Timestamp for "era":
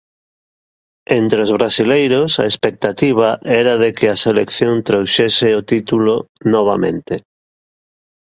3.61-3.73